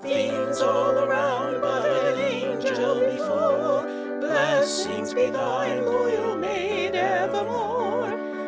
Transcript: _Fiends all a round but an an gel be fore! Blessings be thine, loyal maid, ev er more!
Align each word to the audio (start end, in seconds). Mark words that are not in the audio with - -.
_Fiends 0.03 0.59
all 0.61 0.97
a 0.97 1.05
round 1.07 1.61
but 1.61 1.85
an 1.85 2.19
an 2.53 2.59
gel 2.61 2.99
be 2.99 3.17
fore! 3.17 4.17
Blessings 4.19 5.13
be 5.13 5.29
thine, 5.29 5.85
loyal 5.85 6.35
maid, 6.35 6.95
ev 6.95 7.35
er 7.35 7.43
more! 7.43 8.31